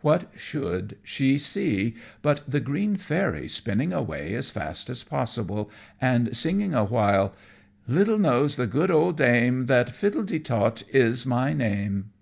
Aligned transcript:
What 0.00 0.30
should 0.36 0.96
she 1.02 1.38
see, 1.38 1.96
but 2.22 2.42
the 2.46 2.60
green 2.60 2.94
Fairy 2.94 3.48
spinning 3.48 3.92
away 3.92 4.32
as 4.36 4.48
fast 4.48 4.88
as 4.88 5.02
possible 5.02 5.72
and 6.00 6.36
singing 6.36 6.72
awhile 6.72 7.34
"Little 7.88 8.20
knows 8.20 8.54
the 8.54 8.68
good 8.68 8.92
old 8.92 9.16
dame 9.16 9.66
That 9.66 9.88
Fittletetot 9.90 10.84
is 10.94 11.26
my 11.26 11.52
name." 11.52 12.12